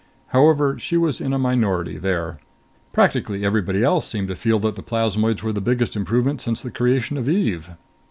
[0.29, 2.39] However, she was in a minority there.
[2.91, 7.17] Practically everybody else seemed to feel that plasmoids were the biggest improvement since the creation
[7.19, 7.69] of Eve.